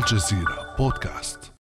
الجزيرة 0.00 0.76
بودكاست. 0.78 1.52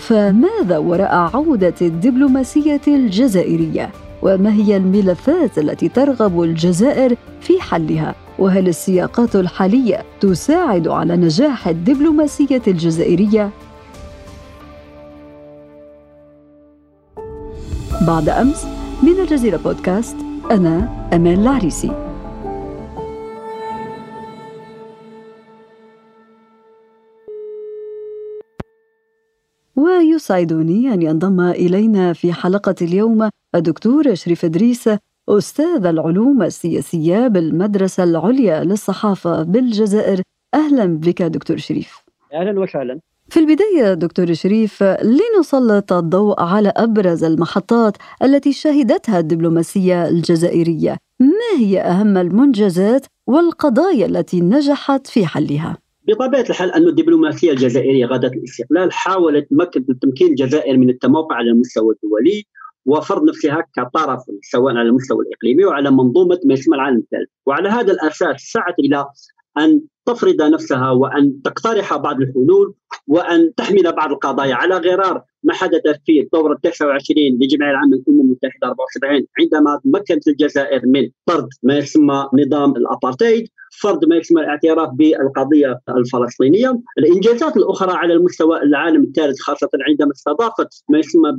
فماذا 0.00 0.78
وراء 0.78 1.14
عودة 1.34 1.74
الدبلوماسية 1.82 2.80
الجزائرية؟ 2.88 3.90
وما 4.22 4.52
هي 4.52 4.76
الملفات 4.76 5.58
التي 5.58 5.88
ترغب 5.88 6.42
الجزائر 6.42 7.16
في 7.40 7.60
حلها؟ 7.60 8.14
وهل 8.38 8.68
السياقات 8.68 9.36
الحالية 9.36 10.04
تساعد 10.20 10.88
على 10.88 11.16
نجاح 11.16 11.68
الدبلوماسية 11.68 12.62
الجزائرية؟ 12.66 13.50
بعد 18.06 18.28
أمس 18.28 18.66
من 19.02 19.20
الجزيرة 19.20 19.56
بودكاست 19.56 20.16
أنا 20.50 20.88
أمان 21.12 21.40
العريسي 21.40 22.09
ويسعدني 30.20 30.94
أن 30.94 31.02
ينضم 31.02 31.40
إلينا 31.40 32.12
في 32.12 32.32
حلقة 32.32 32.74
اليوم 32.82 33.28
الدكتور 33.54 34.14
شريف 34.14 34.44
إدريس 34.44 34.90
أستاذ 35.28 35.86
العلوم 35.86 36.42
السياسية 36.42 37.28
بالمدرسة 37.28 38.04
العليا 38.04 38.64
للصحافة 38.64 39.42
بالجزائر. 39.42 40.22
أهلا 40.54 40.84
بك 40.84 41.22
دكتور 41.22 41.56
شريف. 41.56 42.04
أهلا 42.34 42.60
وسهلا. 42.60 43.00
في 43.28 43.40
البداية 43.40 43.94
دكتور 43.94 44.34
شريف 44.34 44.82
لنسلط 44.82 45.92
الضوء 45.92 46.40
على 46.42 46.72
أبرز 46.76 47.24
المحطات 47.24 47.96
التي 48.22 48.52
شهدتها 48.52 49.18
الدبلوماسية 49.18 50.08
الجزائرية. 50.08 50.96
ما 51.20 51.58
هي 51.58 51.80
أهم 51.80 52.16
المنجزات 52.16 53.06
والقضايا 53.26 54.06
التي 54.06 54.40
نجحت 54.40 55.06
في 55.06 55.26
حلها؟ 55.26 55.76
بطبيعة 56.14 56.44
الحال 56.50 56.72
أن 56.72 56.88
الدبلوماسية 56.88 57.50
الجزائرية 57.50 58.06
غدا 58.06 58.28
الاستقلال 58.28 58.92
حاولت 58.92 59.48
تمكين 60.02 60.28
الجزائر 60.28 60.78
من 60.78 60.90
التموقع 60.90 61.36
على 61.36 61.50
المستوى 61.50 61.94
الدولي 61.94 62.46
وفرض 62.86 63.28
نفسها 63.28 63.64
كطرف 63.76 64.22
سواء 64.42 64.76
على 64.76 64.88
المستوى 64.88 65.24
الإقليمي 65.24 65.64
وعلى 65.64 65.90
منظومة 65.90 66.40
ما 66.44 66.54
يسمى 66.54 66.76
العالم 66.76 66.98
الثالث. 66.98 67.28
وعلى 67.46 67.68
هذا 67.68 67.92
الأساس 67.92 68.40
سعت 68.40 68.78
إلى 68.78 69.06
أن 69.58 69.80
تفرض 70.06 70.42
نفسها 70.42 70.90
وأن 70.90 71.42
تقترح 71.42 71.96
بعض 71.96 72.20
الحلول 72.20 72.74
وأن 73.06 73.54
تحمل 73.54 73.92
بعض 73.92 74.12
القضايا 74.12 74.54
على 74.54 74.76
غرار 74.76 75.22
ما 75.42 75.54
حدث 75.54 75.82
في 76.06 76.20
الدورة 76.20 76.58
29 76.62 77.16
لجمعيه 77.40 77.70
العامه 77.70 78.02
للامم 78.08 78.20
المتحدة 78.20 78.66
74 78.68 79.26
عندما 79.40 79.80
تمكنت 79.84 80.28
الجزائر 80.28 80.80
من 80.86 81.08
طرد 81.26 81.48
ما 81.62 81.78
يسمى 81.78 82.28
نظام 82.34 82.76
الابارتهايد 82.76 83.48
فرض 83.80 84.04
ما 84.04 84.16
يسمى 84.16 84.40
الاعتراف 84.40 84.88
بالقضية 84.92 85.80
الفلسطينية، 85.88 86.80
الإنجازات 86.98 87.56
الأخرى 87.56 87.92
على 87.92 88.14
المستوى 88.14 88.62
العالم 88.62 89.02
الثالث 89.04 89.40
خاصة 89.40 89.68
عندما 89.88 90.12
استضافت 90.12 90.84
ما 90.88 90.98
يسمى 90.98 91.32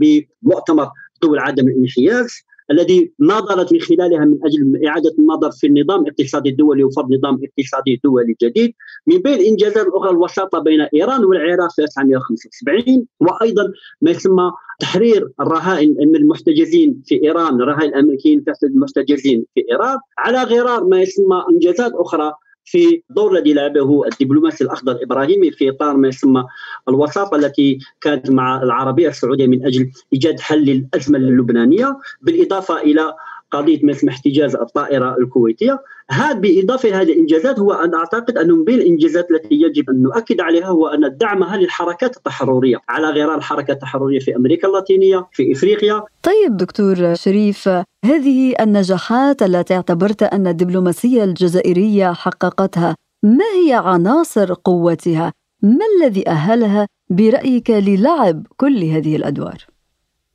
بمؤتمر 0.43 0.89
دول 1.21 1.39
عدم 1.39 1.67
الانحياز. 1.67 2.29
الذي 2.71 3.11
ناظرت 3.19 3.73
من 3.73 3.79
خلالها 3.79 4.25
من 4.25 4.37
أجل 4.45 4.85
إعادة 4.87 5.13
النظر 5.19 5.51
في 5.51 5.67
النظام 5.67 6.01
الاقتصادي 6.01 6.49
الدولي 6.49 6.83
وفرض 6.83 7.13
نظام 7.13 7.39
اقتصادي 7.43 8.01
دولي 8.03 8.35
جديد 8.41 8.73
من 9.07 9.17
بين 9.17 9.33
الانجازات 9.33 9.87
الاخرى 9.87 10.09
الوساطة 10.09 10.59
بين 10.59 10.81
إيران 10.81 11.25
والعراق 11.25 11.71
في 11.71 11.81
1975 11.81 13.05
وأيضا 13.19 13.71
ما 14.01 14.11
يسمى 14.11 14.51
تحرير 14.79 15.29
الرهائن 15.39 15.95
من 15.99 16.15
المحتجزين 16.15 17.01
في 17.05 17.23
إيران 17.23 17.61
الرهائن 17.61 17.89
الأمريكيين 17.89 18.43
تحت 18.43 18.63
المحتجزين 18.63 19.45
في 19.55 19.65
إيران 19.71 19.97
على 20.17 20.43
غرار 20.43 20.83
ما 20.83 21.01
يسمى 21.01 21.43
إنجازات 21.51 21.91
أخرى 21.93 22.33
في 22.65 23.03
الدور 23.09 23.37
الذي 23.37 23.53
لعبه 23.53 24.05
الدبلوماسي 24.05 24.63
الأخضر 24.63 24.91
الابراهيمي 24.91 25.51
في 25.51 25.69
إطار 25.69 25.97
ما 25.97 26.07
يسمى 26.07 26.43
الوساطة 26.89 27.35
التي 27.35 27.79
كانت 28.01 28.31
مع 28.31 28.63
العربية 28.63 29.09
السعودية 29.09 29.47
من 29.47 29.65
أجل 29.65 29.91
إيجاد 30.13 30.39
حل 30.39 30.65
للازمه 30.65 31.17
اللبنانية 31.17 31.97
بالإضافة 32.21 32.81
إلى 32.81 33.13
قضية 33.51 33.79
يسمى 33.83 34.11
احتجاز 34.11 34.55
الطائرة 34.55 35.17
الكويتية 35.19 35.79
هذا 36.09 36.33
بإضافة 36.33 36.89
لهذه 36.89 37.11
الإنجازات 37.11 37.59
هو 37.59 37.73
أن 37.73 37.93
أعتقد 37.93 38.37
أنه 38.37 38.55
من 38.55 38.63
بين 38.63 38.79
الإنجازات 38.79 39.31
التي 39.31 39.55
يجب 39.55 39.89
أن 39.89 40.01
نؤكد 40.01 40.41
عليها 40.41 40.67
هو 40.67 40.87
أن 40.87 41.17
دعمها 41.17 41.57
للحركات 41.57 42.17
التحررية 42.17 42.77
على 42.89 43.07
غرار 43.07 43.37
الحركة 43.37 43.71
التحررية 43.71 44.19
في 44.19 44.35
أمريكا 44.35 44.67
اللاتينية 44.67 45.27
في 45.31 45.51
إفريقيا 45.51 46.03
طيب 46.23 46.57
دكتور 46.57 47.13
شريف 47.13 47.69
هذه 48.05 48.53
النجاحات 48.61 49.43
التي 49.43 49.75
اعتبرت 49.75 50.23
أن 50.23 50.47
الدبلوماسية 50.47 51.23
الجزائرية 51.23 52.13
حققتها 52.13 52.95
ما 53.23 53.45
هي 53.65 53.73
عناصر 53.73 54.53
قوتها؟ 54.53 55.33
ما 55.61 55.85
الذي 55.97 56.27
أهلها 56.27 56.87
برأيك 57.09 57.69
للعب 57.69 58.47
كل 58.57 58.83
هذه 58.83 59.15
الأدوار؟ 59.15 59.65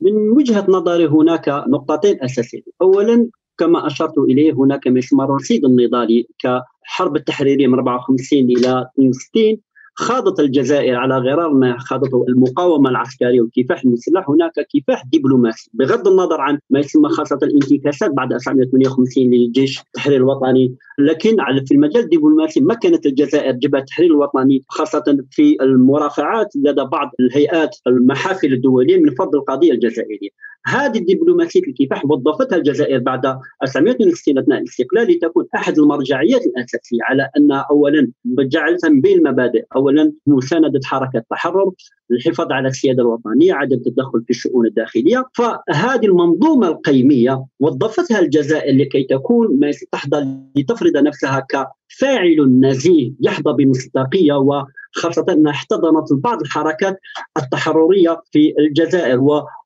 من 0.01 0.29
وجهة 0.29 0.65
نظري 0.69 1.07
هناك 1.07 1.49
نقطتين 1.49 2.23
اساسيتين، 2.23 2.73
اولا 2.81 3.29
كما 3.57 3.87
أشرت 3.87 4.17
إليه 4.17 4.53
هناك 4.53 4.87
ما 4.87 4.99
يسمى 4.99 5.23
الرصيد 5.23 5.65
النضالي 5.65 6.27
كحرب 6.39 7.15
التحريرية 7.15 7.67
من 7.67 7.73
54 7.73 8.39
إلى 8.39 8.89
62 8.99 9.57
خاضت 9.99 10.39
الجزائر 10.39 10.95
على 10.95 11.17
غرار 11.17 11.53
ما 11.53 11.77
خاضته 11.79 12.25
المقاومة 12.29 12.89
العسكرية 12.89 13.41
والكفاح 13.41 13.83
المسلح. 13.83 14.29
هناك 14.29 14.67
كفاح 14.73 15.03
دبلوماسي 15.13 15.69
بغض 15.73 16.07
النظر 16.07 16.41
عن 16.41 16.59
ما 16.69 16.79
يسمى 16.79 17.09
خاصة 17.09 17.39
الانتكاسات 17.43 18.11
بعد 18.11 18.33
1958 18.33 19.23
للجيش 19.23 19.79
التحرير 19.79 20.17
الوطني. 20.17 20.75
لكن 20.99 21.35
في 21.65 21.73
المجال 21.73 22.03
الدبلوماسي 22.03 22.61
مكنت 22.61 23.05
الجزائر 23.05 23.51
جبهه 23.51 23.79
التحرير 23.79 24.09
الوطني 24.09 24.63
خاصة 24.67 25.17
في 25.31 25.57
المرافعات 25.61 26.55
لدى 26.55 26.83
بعض 26.83 27.11
الهيئات 27.19 27.75
المحافل 27.87 28.53
الدولية 28.53 28.97
من 28.99 29.15
فضل 29.15 29.37
القضية 29.37 29.71
الجزائرية. 29.71 30.29
هذه 30.65 30.97
الدبلوماسية 30.97 31.61
الكفاح 31.67 32.05
وظفتها 32.05 32.55
الجزائر 32.55 32.99
بعد 32.99 33.25
1962 33.63 34.37
أثناء 34.37 34.59
الاستقلال 34.59 35.11
لتكون 35.11 35.45
أحد 35.55 35.79
المرجعيات 35.79 36.41
الأساسية 36.45 36.99
على 37.03 37.29
أن 37.37 37.51
اولا 37.51 38.11
جعلتها 38.25 38.89
من 38.89 39.01
بين 39.01 39.17
المبادئ. 39.17 39.65
اولا 39.87 40.13
مسانده 40.27 40.79
حركة 40.85 41.17
التحرر 41.17 41.71
الحفاظ 42.11 42.51
على 42.51 42.67
السيادة 42.67 43.01
الوطنية، 43.01 43.53
عدم 43.53 43.75
التدخل 43.75 44.23
في 44.23 44.29
الشؤون 44.29 44.65
الداخلية، 44.65 45.25
فهذه 45.33 46.05
المنظومة 46.05 46.67
القيمية 46.67 47.45
وظفتها 47.59 48.19
الجزائر 48.19 48.77
لكي 48.77 49.03
تكون 49.03 49.59
تحظى 49.91 50.27
لتفرض 50.55 50.97
نفسها 50.97 51.45
كفاعل 51.49 52.59
نزيه 52.59 53.11
يحظى 53.21 53.53
بمصداقية 53.53 54.33
وخاصة 54.33 55.25
أنها 55.29 55.51
احتضنت 55.51 56.13
بعض 56.23 56.41
الحركات 56.41 56.99
التحررية 57.37 58.21
في 58.31 58.53
الجزائر 58.59 59.19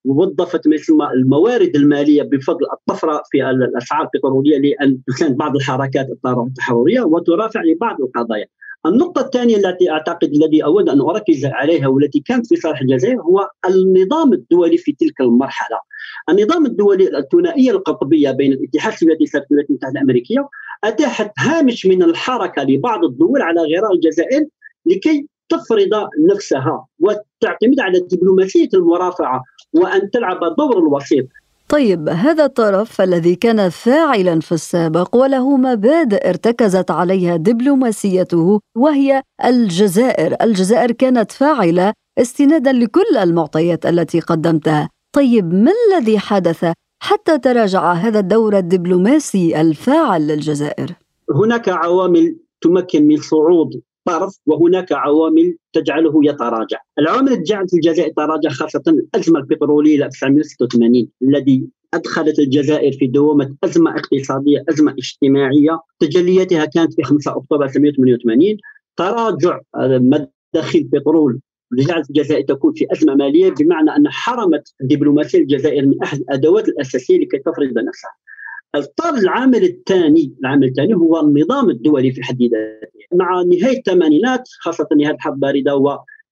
ووظفت 0.05 0.67
ما 0.67 0.75
يسمى 0.75 1.05
الموارد 1.13 1.75
المالية 1.75 2.23
بفضل 2.23 2.65
الطفرة 2.73 3.21
في 3.31 3.49
الأسعار 3.49 4.09
البترولية 4.13 4.57
لأن 4.57 4.99
تساند 5.07 5.37
بعض 5.37 5.55
الحركات 5.55 6.07
التحررية 6.25 7.01
وترافع 7.01 7.61
لبعض 7.63 8.01
القضايا. 8.01 8.45
النقطة 8.85 9.21
الثانية 9.21 9.55
التي 9.57 9.91
أعتقد 9.91 10.29
الذي 10.33 10.63
أود 10.63 10.89
أن 10.89 11.01
أركز 11.01 11.45
عليها 11.45 11.87
والتي 11.87 12.19
كانت 12.19 12.47
في 12.47 12.55
صالح 12.55 12.81
الجزائر 12.81 13.21
هو 13.21 13.49
النظام 13.69 14.33
الدولي 14.33 14.77
في 14.77 14.91
تلك 14.91 15.21
المرحلة. 15.21 15.77
النظام 16.29 16.65
الدولي 16.65 17.17
الثنائية 17.17 17.71
القطبية 17.71 18.31
بين 18.31 18.53
الاتحاد 18.53 18.93
السوفيتي 18.93 19.37
والولايات 19.37 19.69
المتحدة 19.69 19.91
الأمريكية 19.91 20.49
أتاحت 20.83 21.31
هامش 21.39 21.85
من 21.85 22.03
الحركة 22.03 22.63
لبعض 22.63 23.03
الدول 23.05 23.41
على 23.41 23.61
غرار 23.61 23.91
الجزائر 23.93 24.45
لكي 24.85 25.27
تفرض 25.49 26.07
نفسها 26.33 26.87
وتعتمد 26.99 27.79
على 27.79 27.99
دبلوماسية 27.99 28.69
المرافعة 28.73 29.43
وأن 29.73 30.11
تلعب 30.11 30.55
دور 30.57 30.77
الوسيط. 30.77 31.25
طيب 31.71 32.09
هذا 32.09 32.45
الطرف 32.45 33.01
الذي 33.01 33.35
كان 33.35 33.69
فاعلا 33.69 34.39
في 34.39 34.51
السابق 34.51 35.15
وله 35.15 35.57
مبادئ 35.57 36.29
ارتكزت 36.29 36.91
عليها 36.91 37.35
دبلوماسيته 37.35 38.59
وهي 38.77 39.21
الجزائر، 39.45 40.35
الجزائر 40.41 40.91
كانت 40.91 41.31
فاعلة 41.31 41.93
استنادا 42.17 42.71
لكل 42.71 43.17
المعطيات 43.21 43.85
التي 43.85 44.19
قدمتها، 44.19 44.89
طيب 45.15 45.53
ما 45.53 45.71
الذي 45.71 46.19
حدث 46.19 46.65
حتى 47.03 47.37
تراجع 47.37 47.93
هذا 47.93 48.19
الدور 48.19 48.57
الدبلوماسي 48.57 49.61
الفاعل 49.61 50.27
للجزائر؟ 50.27 50.91
هناك 51.35 51.69
عوامل 51.69 52.35
تمكن 52.61 53.07
من 53.07 53.17
صعود 53.17 53.81
طرف 54.05 54.37
وهناك 54.45 54.91
عوامل 54.91 55.57
تجعله 55.73 56.13
يتراجع. 56.23 56.77
العوامل 56.99 57.31
التي 57.31 57.43
جعلت 57.43 57.73
الجزائر 57.73 58.11
تتراجع 58.11 58.49
خاصة 58.49 58.83
الأزمة 58.87 59.39
البترولية 59.39 60.05
1986 60.05 61.07
الذي 61.21 61.67
أدخلت 61.93 62.39
الجزائر 62.39 62.91
في 62.91 63.07
دوامة 63.07 63.55
أزمة 63.63 63.95
اقتصادية 63.95 64.63
أزمة 64.69 64.91
اجتماعية. 64.91 65.79
تجلياتها 65.99 66.65
كانت 66.65 66.93
في 66.93 67.03
5 67.03 67.31
أكتوبر 67.31 67.65
1988 67.65 68.57
تراجع 68.97 69.59
مداخل 69.75 70.79
البترول 70.79 71.39
جعلت 71.73 72.09
الجزائر 72.09 72.45
تكون 72.45 72.73
في 72.73 72.85
أزمة 72.91 73.15
مالية 73.15 73.53
بمعنى 73.59 73.89
أن 73.95 74.09
حرمت 74.09 74.73
الدبلوماسيه 74.81 75.39
الجزائر 75.39 75.85
من 75.85 76.03
أحد 76.03 76.17
الأدوات 76.17 76.67
الأساسية 76.67 77.17
لكي 77.17 77.37
تفرض 77.37 77.67
نفسها. 77.67 78.11
الطار 78.75 79.13
العامل 79.13 79.63
الثاني 79.63 80.35
العامل 80.39 80.67
الثاني 80.67 80.93
هو 80.93 81.19
النظام 81.19 81.69
الدولي 81.69 82.11
في 82.11 82.23
حد 82.23 82.41
ذاته 82.41 82.91
مع 83.13 83.41
نهاية 83.41 83.77
الثمانينات 83.77 84.43
خاصة 84.59 84.87
نهاية 84.97 85.15
الحرب 85.15 85.33
الباردة 85.33 85.75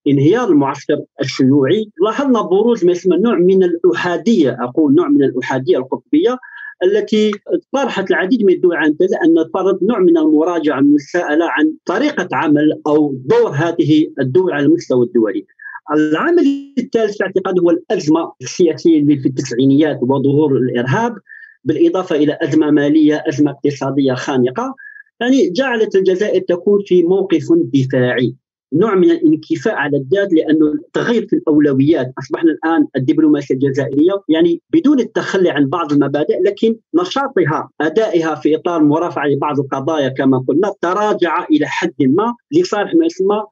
وانهيار 0.06 0.50
المعسكر 0.50 0.98
الشيوعي 1.22 1.92
لاحظنا 2.06 2.42
بروز 2.42 2.86
ما 2.86 2.92
يسمى 2.92 3.18
نوع 3.18 3.36
من 3.36 3.64
الأحادية 3.64 4.58
أقول 4.62 4.96
نوع 4.96 5.08
من 5.08 5.24
الأحادية 5.24 5.78
القطبية 5.78 6.38
التي 6.84 7.32
طرحت 7.72 8.12
العديد 8.12 8.44
من 8.44 8.54
الدول 8.54 8.76
عن 8.76 8.88
أن 9.02 9.50
فرض 9.54 9.80
نوع 9.84 10.00
من 10.00 10.18
المراجعة 10.18 10.80
المساءله 10.80 11.46
عن 11.46 11.74
طريقة 11.86 12.28
عمل 12.34 12.82
أو 12.88 13.14
دور 13.26 13.50
هذه 13.50 14.08
الدول 14.22 14.54
على 14.54 14.66
المستوى 14.66 15.06
الدولي. 15.06 15.46
العامل 15.94 16.44
الثالث 16.78 17.18
في 17.18 17.24
اعتقادي 17.24 17.60
هو 17.60 17.70
الأزمة 17.70 18.32
السياسية 18.42 19.00
اللي 19.00 19.18
في 19.18 19.28
التسعينيات 19.28 20.00
وظهور 20.02 20.58
الإرهاب 20.58 21.16
بالإضافة 21.64 22.16
إلى 22.16 22.38
أزمة 22.42 22.72
مالية، 22.72 23.24
أزمة 23.28 23.52
اقتصادية 23.52 24.14
خانقة، 24.14 24.76
يعني 25.20 25.50
جعلت 25.50 25.96
الجزائر 25.96 26.42
تكون 26.42 26.84
في 26.86 27.04
موقف 27.04 27.46
دفاعي. 27.74 28.36
نوع 28.74 28.96
من 28.96 29.12
الانكفاء 29.12 29.76
على 29.76 29.98
الذات 29.98 30.34
لأنه 30.34 30.74
التغير 30.74 31.28
في 31.28 31.36
الأولويات. 31.36 32.14
أصبحنا 32.20 32.52
الآن 32.52 32.88
الدبلوماسية 32.96 33.56
الجزائرية 33.56 34.14
يعني 34.30 34.62
بدون 34.74 35.00
التخلي 35.00 35.50
عن 35.50 35.70
بعض 35.70 35.92
المبادئ 35.92 36.42
لكن 36.42 36.76
نشاطها 36.96 37.70
أدائها 37.82 38.36
في 38.36 38.56
إطار 38.56 38.84
مرافعة 38.84 39.28
لبعض 39.28 39.60
القضايا 39.60 40.10
كما 40.10 40.44
قلنا 40.48 40.74
تراجع 40.82 41.46
إلى 41.52 41.68
حد 41.68 41.94
ما 42.00 42.36
لصالح 42.52 42.96
ما 42.96 43.06
يسمى 43.06 43.44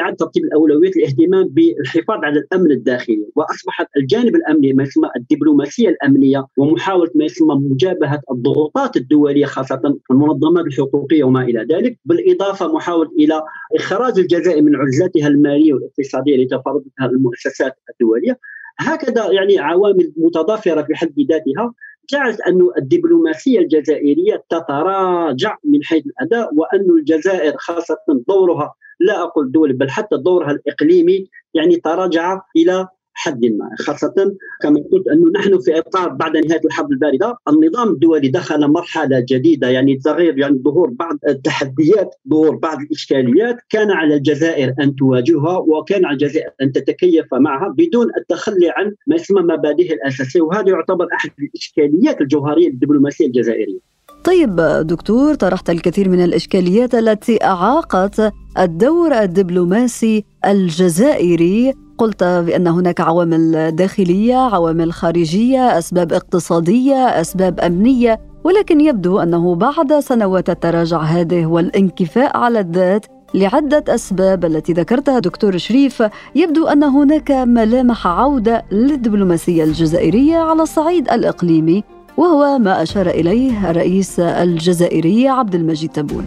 اعاده 0.00 0.16
ترتيب 0.16 0.44
الأولويات 0.44 0.96
الاهتمام 0.96 1.48
بالحفاظ 1.48 2.24
على 2.24 2.38
الأمن 2.38 2.70
الداخلي 2.70 3.26
وأصبحت 3.36 3.86
الجانب 3.96 4.36
الأمني 4.36 4.72
ما 4.72 4.82
يسمى 4.82 5.08
الدبلوماسية 5.16 5.88
الأمنية 5.88 6.46
ومحاولة 6.56 7.10
ما 7.14 7.24
يسمى 7.24 7.54
مجابهة 7.54 8.20
الضغوطات 8.30 8.96
الدولية 8.96 9.46
خاصة 9.46 9.98
المنظمات 10.10 10.66
الحقوقية 10.66 11.24
وما 11.24 11.42
إلى 11.42 11.66
ذلك 11.70 11.98
بالإضافة 12.04 12.72
محاولة 12.72 13.10
إلى 13.18 13.42
إخراج 13.76 14.18
الجزائر 14.18 14.62
من 14.62 14.76
عجزاتها 14.76 15.28
المالية 15.28 15.74
والاقتصادية 15.74 16.36
التي 16.36 16.56
تفرضتها 16.56 17.06
المؤسسات 17.06 17.76
الدولية. 17.90 18.38
هكذا 18.78 19.32
يعني 19.32 19.58
عوامل 19.58 20.12
متضافرة 20.16 20.82
في 20.82 20.94
حد 20.94 21.14
ذاتها 21.30 21.74
جعلت 22.10 22.40
أن 22.40 22.68
الدبلوماسية 22.78 23.58
الجزائرية 23.58 24.44
تتراجع 24.50 25.56
من 25.64 25.84
حيث 25.84 26.04
الأداء 26.06 26.54
وأن 26.54 26.90
الجزائر 26.98 27.54
خاصة 27.56 27.98
دورها 28.28 28.74
لا 29.00 29.22
أقول 29.22 29.52
دول 29.52 29.72
بل 29.72 29.90
حتى 29.90 30.16
دورها 30.16 30.50
الإقليمي 30.50 31.28
يعني 31.54 31.76
تراجع 31.76 32.40
إلى 32.56 32.88
حد 33.14 33.44
ما 33.44 33.70
خاصة 33.78 34.14
كما 34.62 34.80
قلت 34.92 35.08
أنه 35.08 35.30
نحن 35.34 35.58
في 35.60 35.78
إطار 35.78 36.08
بعد 36.08 36.36
نهاية 36.36 36.60
الحرب 36.64 36.92
الباردة 36.92 37.38
النظام 37.48 37.88
الدولي 37.88 38.28
دخل 38.28 38.68
مرحلة 38.68 39.24
جديدة 39.28 39.68
يعني 39.68 39.96
تغيير 39.96 40.38
يعني 40.38 40.58
ظهور 40.64 40.90
بعض 40.90 41.18
التحديات 41.28 42.14
ظهور 42.30 42.56
بعض 42.56 42.80
الإشكاليات 42.80 43.56
كان 43.70 43.90
على 43.90 44.14
الجزائر 44.14 44.74
أن 44.80 44.96
تواجهها 44.96 45.58
وكان 45.58 46.04
على 46.04 46.14
الجزائر 46.14 46.50
أن 46.62 46.72
تتكيف 46.72 47.34
معها 47.34 47.68
بدون 47.78 48.06
التخلي 48.18 48.70
عن 48.76 48.94
ما 49.06 49.16
يسمى 49.16 49.42
مبادئه 49.42 49.92
الأساسية 49.92 50.40
وهذا 50.40 50.68
يعتبر 50.70 51.06
أحد 51.14 51.30
الإشكاليات 51.38 52.20
الجوهرية 52.20 52.68
للدبلوماسية 52.68 53.26
الجزائرية. 53.26 53.93
طيب 54.24 54.56
دكتور 54.80 55.34
طرحت 55.34 55.70
الكثير 55.70 56.08
من 56.08 56.24
الإشكاليات 56.24 56.94
التي 56.94 57.44
أعاقت 57.44 58.32
الدور 58.58 59.12
الدبلوماسي 59.12 60.24
الجزائري. 60.46 61.74
قلت 61.98 62.24
بأن 62.24 62.66
هناك 62.66 63.00
عوامل 63.00 63.70
داخلية 63.76 64.34
عوامل 64.36 64.92
خارجية 64.92 65.78
أسباب 65.78 66.12
اقتصادية 66.12 66.94
أسباب 66.94 67.60
أمنية 67.60 68.20
ولكن 68.44 68.80
يبدو 68.80 69.18
أنه 69.18 69.54
بعد 69.54 69.98
سنوات 70.00 70.50
التراجع 70.50 71.00
هذه 71.00 71.46
والانكفاء 71.46 72.36
على 72.36 72.60
الذات 72.60 73.06
لعدة 73.34 73.84
أسباب 73.88 74.44
التي 74.44 74.72
ذكرتها 74.72 75.18
دكتور 75.18 75.56
شريف 75.56 76.02
يبدو 76.34 76.66
أن 76.66 76.82
هناك 76.82 77.30
ملامح 77.30 78.06
عودة 78.06 78.64
للدبلوماسية 78.72 79.64
الجزائرية 79.64 80.36
على 80.36 80.62
الصعيد 80.62 81.10
الإقليمي. 81.10 81.84
وهو 82.16 82.58
ما 82.58 82.82
أشار 82.82 83.06
إليه 83.06 83.70
الرئيس 83.70 84.20
الجزائري 84.20 85.28
عبد 85.28 85.54
المجيد 85.54 85.90
تبون. 85.90 86.26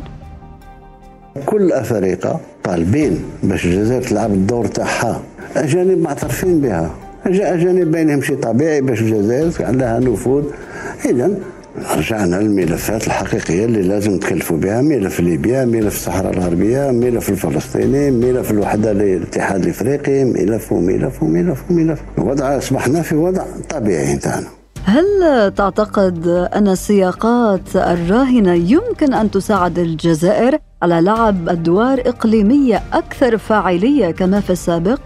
كل 1.46 1.62
الأفارقة 1.62 2.40
طالبين 2.64 3.24
باش 3.44 3.66
الجزائر 3.66 4.02
تلعب 4.02 4.34
الدور 4.34 4.66
تاعها. 4.66 5.22
أجانب 5.56 5.98
معترفين 5.98 6.62
بها. 6.62 6.92
أجانب 7.26 7.92
بينهم 7.92 8.22
شيء 8.22 8.36
طبيعي 8.36 8.82
باش 8.82 9.02
الجزائر 9.02 9.52
عندها 9.60 10.00
نفوذ. 10.00 10.44
إذا 11.06 11.38
رجعنا 11.98 12.36
للملفات 12.36 13.08
الحقيقية 13.08 13.66
اللي 13.66 13.82
لازم 13.82 14.12
نتكلفوا 14.16 14.58
بها. 14.58 14.82
ملف 14.82 15.20
ليبيا 15.20 15.66
ملف 15.66 15.96
الصحراء 15.96 16.34
الغربية 16.34 16.92
ملف 16.92 17.30
الفلسطيني 17.30 18.12
ملف 18.12 18.52
الوحدة 18.52 18.94
للاتحاد 18.94 19.64
الإفريقي. 19.64 20.24
ملف 20.24 20.72
وملف 20.72 21.24
وملف 21.24 21.72
وملف. 21.72 22.02
وضع 22.18 22.58
أصبحنا 22.58 23.02
في 23.02 23.16
وضع 23.16 23.44
طبيعي 23.70 24.18
تاعنا. 24.18 24.48
هل 24.90 25.06
تعتقد 25.52 26.28
أن 26.28 26.68
السياقات 26.68 27.76
الراهنة 27.76 28.54
يمكن 28.54 29.14
أن 29.14 29.32
تساعد 29.32 29.80
الجزائر 29.80 30.60
على 30.82 31.02
لعب 31.02 31.50
أدوار 31.50 32.00
إقليمية 32.00 32.84
أكثر 32.94 33.38
فاعلية 33.38 34.12
كما 34.12 34.40
في 34.40 34.50
السابق؟ 34.50 35.00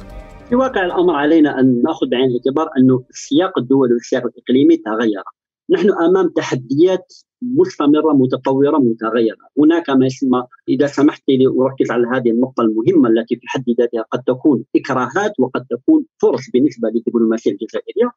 في 0.50 0.56
واقع 0.56 0.86
الأمر 0.86 1.16
علينا 1.16 1.60
أن 1.60 1.82
نأخذ 1.82 2.08
بعين 2.12 2.30
الاعتبار 2.30 2.70
انه 2.78 3.04
سياق 3.12 3.60
الدول 3.60 3.94
والسياق 3.94 4.24
الإقليمي 4.26 4.78
تغير. 4.78 5.24
نحن 5.70 5.90
أمام 5.92 6.30
تحديات 6.36 7.14
مستمرة 7.42 8.14
متطورة 8.14 8.78
متغيرة، 8.78 9.46
هناك 9.58 9.90
ما 9.90 10.06
يسمى 10.06 10.44
إذا 10.72 10.88
سمحت 10.88 11.24
لي 11.28 11.48
أركز 11.48 11.92
على 11.92 12.08
هذه 12.14 12.30
النقطة 12.30 12.62
المهمة 12.62 13.10
التي 13.10 13.36
في 13.36 13.42
حد 13.48 13.64
ذاتها 13.80 14.06
قد 14.12 14.24
تكون 14.28 14.64
إكراهات 14.76 15.34
وقد 15.40 15.66
تكون 15.70 16.06
فرص 16.22 16.42
بالنسبة 16.54 16.90
للدبلوماسيه 16.90 17.52
الجزائريه. 17.52 18.12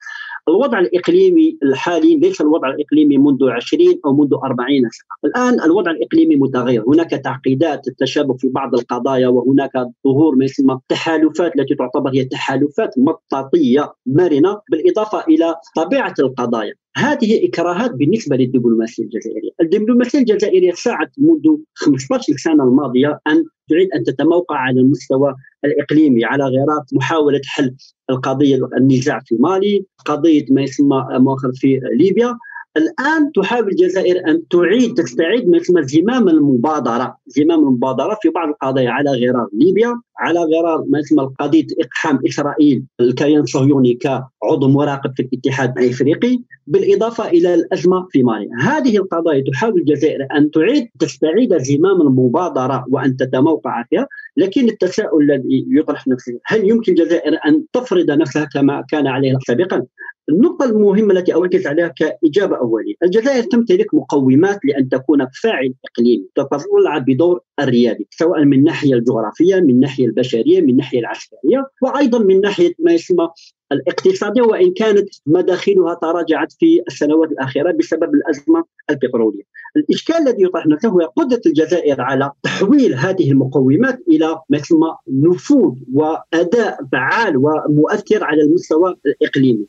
الوضع 0.48 0.78
الإقليمي 0.78 1.58
الحالي 1.62 2.16
ليس 2.16 2.40
الوضع 2.40 2.68
الإقليمي 2.68 3.18
منذ 3.18 3.50
20 3.50 4.00
أو 4.06 4.16
منذ 4.16 4.34
40 4.44 4.68
سنة، 4.80 5.30
الآن 5.30 5.60
الوضع 5.60 5.90
الإقليمي 5.90 6.36
متغير، 6.36 6.84
هناك 6.88 7.10
تعقيدات 7.10 7.88
التشابك 7.88 8.40
في 8.40 8.48
بعض 8.48 8.74
القضايا 8.74 9.28
وهناك 9.28 9.72
ظهور 10.06 10.36
ما 10.36 10.44
يسمى 10.44 10.78
تحالفات 10.88 11.52
التي 11.58 11.74
تعتبر 11.74 12.10
هي 12.14 12.24
تحالفات 12.24 12.90
مطاطية 12.98 13.92
مرنة 14.06 14.60
بالإضافة 14.70 15.24
إلى 15.28 15.54
طبيعة 15.76 16.14
القضايا. 16.18 16.74
هذه 16.96 17.48
إكراهات 17.48 17.90
بالنسبة 17.90 18.36
للدبلوماسيه 18.36 19.02
الجزائريه، 19.02 19.50
الدبلوماسيه 19.60 20.18
الجزائريه 20.18 20.72
سعت 20.72 21.10
منذ 21.18 21.56
15 21.74 22.36
سنه 22.44 22.64
الماضية 22.64 23.20
أن 23.26 23.44
تريد 23.68 23.88
أن 23.96 24.04
تتموقع 24.04 24.56
على 24.56 24.80
المستوى 24.80 25.34
الإقليمي 25.64 26.24
على 26.24 26.44
غرار 26.44 26.82
محاولة 26.92 27.40
حل 27.44 27.74
القضية 28.10 28.58
النزاع 28.78 29.20
في 29.26 29.34
مالي، 29.40 29.84
قضية 30.06 30.46
ما 30.50 30.62
يسمى 30.62 31.06
مؤخرا 31.10 31.52
في 31.54 31.80
ليبيا، 31.98 32.36
الآن 32.76 33.32
تحاول 33.32 33.68
الجزائر 33.68 34.28
أن 34.28 34.48
تعيد 34.48 34.94
تستعيد 34.94 35.48
ما 35.48 35.56
يسمى 35.56 35.82
زمام 35.82 36.28
المبادرة، 36.28 37.16
زمام 37.26 37.58
المبادرة 37.60 38.18
في 38.22 38.28
بعض 38.28 38.48
القضايا 38.48 38.90
على 38.90 39.10
غرار 39.10 39.48
ليبيا، 39.52 40.00
على 40.18 40.40
غرار 40.40 40.84
ما 40.88 40.98
يسمى 40.98 41.30
قضيه 41.40 41.66
إقحام 41.80 42.18
إسرائيل 42.28 42.84
الكيان 43.00 43.40
الصهيوني 43.40 43.94
كعضو 43.94 44.68
مراقب 44.68 45.12
في 45.16 45.22
الاتحاد 45.22 45.78
الإفريقي، 45.78 46.38
بالإضافة 46.66 47.28
إلى 47.28 47.54
الأزمة 47.54 48.06
في 48.10 48.22
مالي، 48.22 48.48
هذه 48.60 48.96
القضايا 48.96 49.44
تحاول 49.52 49.80
الجزائر 49.80 50.26
أن 50.36 50.50
تعيد 50.50 50.88
تستعيد 50.98 51.58
زمام 51.58 52.00
المبادرة 52.00 52.84
وأن 52.88 53.16
تتموقع 53.16 53.84
فيها، 53.90 54.08
لكن 54.36 54.68
التساؤل 54.68 55.30
الذي 55.30 55.66
يطرح 55.68 56.08
نفسه 56.08 56.38
هل 56.44 56.70
يمكن 56.70 56.92
الجزائر 56.92 57.38
أن 57.46 57.64
تفرض 57.72 58.10
نفسها 58.10 58.48
كما 58.54 58.84
كان 58.90 59.06
عليه 59.06 59.38
سابقا؟ 59.46 59.86
النقطة 60.28 60.64
المهمة 60.64 61.14
التي 61.14 61.34
أركز 61.34 61.66
عليها 61.66 61.88
كإجابة 61.88 62.56
أولية. 62.56 62.94
الجزائر 63.02 63.42
تمتلك 63.42 63.94
مقومات 63.94 64.58
لأن 64.64 64.88
تكون 64.88 65.26
فاعل 65.42 65.74
إقليمي 65.84 66.26
تتطلع 66.34 66.98
بدور 66.98 67.40
الريادي 67.60 68.06
سواء 68.10 68.44
من 68.44 68.58
الناحية 68.58 68.94
الجغرافية 68.94 69.56
من 69.56 69.70
الناحية 69.70 70.06
البشرية 70.06 70.60
من 70.60 70.70
الناحية 70.70 70.98
العسكرية 70.98 71.66
وأيضا 71.82 72.18
من 72.18 72.40
ناحية 72.40 72.72
ما 72.78 72.92
يسمى 72.92 73.28
الاقتصادية 73.72 74.42
وإن 74.42 74.72
كانت 74.72 75.08
مداخلها 75.26 75.94
تراجعت 75.94 76.52
في 76.52 76.82
السنوات 76.88 77.32
الأخيرة 77.32 77.72
بسبب 77.72 78.14
الأزمة 78.14 78.64
البترولية 78.90 79.42
الإشكال 79.76 80.16
الذي 80.16 80.42
يطرح 80.42 80.66
نفسه 80.66 80.88
هو 80.88 81.00
قدرة 81.16 81.40
الجزائر 81.46 82.00
على 82.00 82.30
تحويل 82.42 82.94
هذه 82.94 83.30
المقومات 83.30 83.98
إلى 84.08 84.40
ما 84.48 84.58
يسمى 84.58 84.96
نفوذ 85.08 85.74
وأداء 85.94 86.78
فعال 86.92 87.36
ومؤثر 87.36 88.24
على 88.24 88.42
المستوى 88.42 88.96
الإقليمي. 89.06 89.66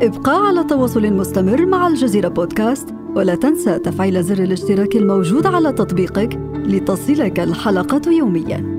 ابقى 0.00 0.46
على 0.46 0.64
تواصل 0.64 1.12
مستمر 1.12 1.66
مع 1.66 1.86
الجزيرة 1.86 2.28
بودكاست 2.28 2.88
ولا 3.16 3.34
تنسى 3.34 3.78
تفعيل 3.78 4.22
زر 4.22 4.38
الاشتراك 4.38 4.96
الموجود 4.96 5.46
على 5.46 5.72
تطبيقك 5.72 6.40
لتصلك 6.54 7.40
الحلقة 7.40 8.12
يومياً. 8.12 8.78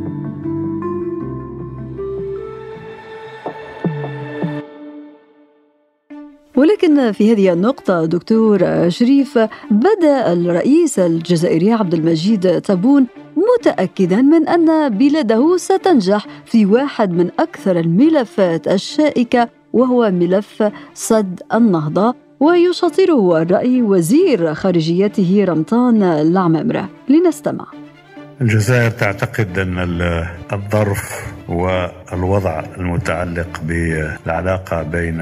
ولكن 6.55 7.11
في 7.11 7.31
هذه 7.31 7.53
النقطة 7.53 8.05
دكتور 8.05 8.89
شريف 8.89 9.37
بدأ 9.71 10.33
الرئيس 10.33 10.99
الجزائري 10.99 11.71
عبد 11.71 11.93
المجيد 11.93 12.61
تبون 12.61 13.07
متأكدا 13.37 14.21
من 14.21 14.47
أن 14.47 14.89
بلاده 14.89 15.57
ستنجح 15.57 16.27
في 16.45 16.65
واحد 16.65 17.11
من 17.11 17.29
أكثر 17.39 17.79
الملفات 17.79 18.67
الشائكة 18.67 19.58
وهو 19.73 20.11
ملف 20.11 20.63
سد 20.93 21.41
النهضة 21.53 22.15
ويشاطره 22.39 23.41
الرأي 23.41 23.81
وزير 23.81 24.53
خارجيته 24.53 25.45
رمضان 25.47 26.03
العمامرة. 26.03 26.89
لنستمع. 27.09 27.78
الجزائر 28.41 28.91
تعتقد 28.91 29.59
أن 29.59 29.77
الظرف 30.53 31.25
والوضع 31.47 32.63
المتعلق 32.77 33.61
بالعلاقة 33.63 34.83
بين 34.83 35.15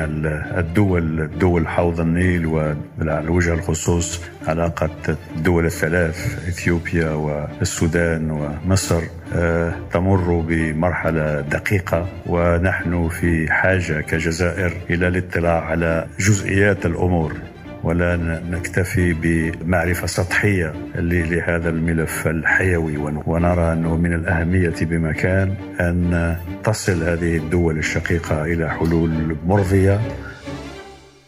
الدول 0.58 1.30
دول 1.40 1.68
حوض 1.68 2.00
النيل 2.00 2.46
وعلى 2.46 3.28
وجه 3.30 3.54
الخصوص 3.54 4.22
علاقة 4.48 4.90
الدول 5.36 5.66
الثلاث 5.66 6.48
إثيوبيا 6.48 7.10
والسودان 7.10 8.32
ومصر 8.32 9.02
آه، 9.36 9.74
تمر 9.94 10.44
بمرحلة 10.48 11.42
دقيقة. 11.42 12.08
ونحن 12.26 13.08
في 13.10 13.52
حاجة 13.52 14.02
كجزائر 14.02 14.74
إلى 14.90 15.08
الاطلاع 15.08 15.64
على 15.64 16.08
جزئيات 16.20 16.86
الأمور. 16.86 17.34
ولا 17.84 18.42
نكتفي 18.52 19.14
بمعرفة 19.14 20.08
سطحية 20.08 20.74
لهذا 20.96 21.70
الملف 21.70 22.28
الحيوي. 22.28 22.98
ونرى 23.26 23.74
أنه 23.74 23.98
من 23.98 24.14
الأهمية 24.14 24.76
بمكان 24.82 25.54
أن 25.80 26.36
تصل 26.64 27.04
هذه 27.04 27.38
الدول 27.38 27.78
الشقيقة 27.78 28.44
إلى 28.46 28.70
حلول 28.70 29.36
مرضية. 29.48 30.00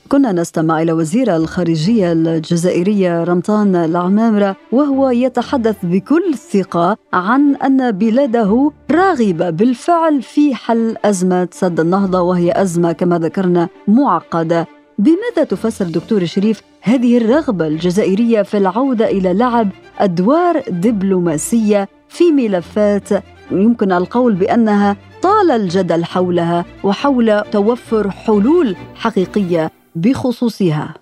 كنا 0.09 0.31
نستمع 0.31 0.81
إلى 0.81 0.91
وزير 0.91 1.35
الخارجية 1.35 2.11
الجزائرية 2.11 3.23
رمضان 3.23 3.75
العمامرة 3.75 4.55
وهو 4.71 5.09
يتحدث 5.09 5.75
بكل 5.83 6.33
ثقة 6.53 6.97
عن 7.13 7.55
أن 7.55 7.91
بلاده 7.91 8.71
راغبة 8.91 9.49
بالفعل 9.49 10.21
في 10.21 10.55
حل 10.55 10.95
أزمة 11.05 11.47
سد 11.51 11.79
النهضة 11.79 12.21
وهي 12.21 12.51
أزمة 12.55 12.91
كما 12.91 13.19
ذكرنا 13.19 13.69
معقدة. 13.87 14.78
بماذا 14.99 15.43
تفسر 15.43 15.85
دكتور 15.85 16.25
شريف 16.25 16.61
هذه 16.81 17.17
الرغبة 17.17 17.67
الجزائرية 17.67 18.41
في 18.41 18.57
العودة 18.57 19.05
إلى 19.05 19.33
لعب 19.33 19.69
أدوار 19.99 20.63
دبلوماسية 20.69 21.87
في 22.09 22.31
ملفات؟ 22.31 23.09
يمكن 23.51 23.91
القول 23.91 24.33
بأنها 24.33 24.97
طال 25.21 25.51
الجدل 25.51 26.05
حولها 26.05 26.65
وحول 26.83 27.41
توفر 27.41 28.11
حلول 28.11 28.75
حقيقية 28.95 29.71
بخصوصها. 29.95 30.93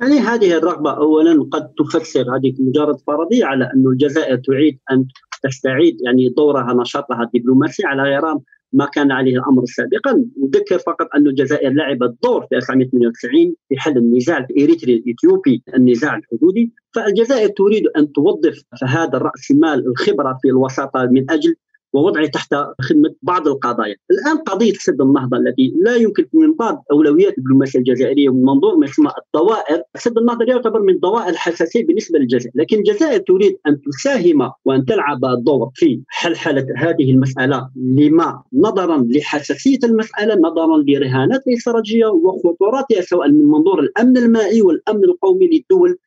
يعني 0.00 0.18
هذه 0.20 0.58
الرغبة 0.58 0.90
أولا 0.90 1.48
قد 1.52 1.68
تفسر 1.78 2.20
هذه 2.20 2.54
مجرد 2.58 2.96
فرضية 3.06 3.44
على 3.44 3.64
أن 3.64 3.84
الجزائر 3.92 4.36
تريد 4.36 4.78
أن 4.90 5.06
تستعيد 5.42 5.96
يعني 6.06 6.28
دورها 6.28 6.74
نشاطها 6.74 7.22
الدبلوماسي 7.22 7.86
على 7.86 8.02
غرار 8.02 8.40
ما 8.74 8.86
كان 8.86 9.12
عليه 9.12 9.36
الأمر 9.38 9.64
سابقا. 9.64 10.24
نذكر 10.42 10.78
فقط 10.78 11.06
أن 11.16 11.26
الجزائر 11.26 11.72
لعبت 11.72 12.16
دور 12.22 12.46
في 12.46 12.56
1998 12.56 13.54
في 13.68 13.76
حل 13.76 13.96
النزاع 13.98 14.38
الاريتري 14.38 14.94
الإثيوبي 14.94 15.62
النزاع 15.74 16.16
الحدودي. 16.16 16.72
فالجزائر 16.94 17.48
تريد 17.48 17.84
أن 17.96 18.12
توظف 18.12 18.62
هذا 18.84 19.16
الرأس 19.16 19.50
مال 19.50 19.86
الخبرة 19.86 20.38
في 20.42 20.48
الوساطة 20.48 21.06
من 21.06 21.30
أجل 21.30 21.54
ووضعه 21.94 22.26
تحت 22.26 22.54
خدمة 22.80 23.14
بعض 23.22 23.48
القضايا. 23.48 23.96
الآن 24.10 24.36
قضية 24.36 24.72
سد 24.72 25.00
النهضة 25.00 25.36
التي 25.36 25.72
لا 25.76 25.96
يمكن 25.96 26.26
من 26.32 26.54
بعض 26.54 26.84
أولويات 26.92 27.38
الدبلوماسية 27.38 27.78
الجزائرية 27.78 28.28
من 28.28 28.42
منظور 28.42 28.76
ما 28.76 28.86
يسمى 28.86 29.10
الضوائر، 29.26 29.82
سد 29.96 30.18
النهضة 30.18 30.44
يعتبر 30.48 30.82
من 30.82 30.98
ضوائر 30.98 31.28
الحساسية 31.28 31.86
بالنسبة 31.86 32.18
للجزائر، 32.18 32.52
لكن 32.54 32.78
الجزائر 32.78 33.20
تريد 33.20 33.56
أن 33.66 33.80
تساهم 33.80 34.50
وأن 34.64 34.84
تلعب 34.84 35.20
دور 35.44 35.70
في 35.74 36.00
حلحلة 36.08 36.66
هذه 36.76 37.10
المسألة. 37.10 37.68
لما؟ 37.76 38.42
نظرا 38.52 39.06
لحساسية 39.10 39.78
المسألة 39.84 40.34
نظرا 40.34 40.84
لرهانات 40.88 41.46
الاستراتيجيه 41.46 42.06
وخطوراتها 42.06 43.00
سواء 43.00 43.28
من 43.28 43.46
منظور 43.46 43.80
الأمن 43.80 44.16
المائي 44.16 44.62
والأمن 44.62 45.04
القومي 45.04 45.46
للدول 45.46 45.98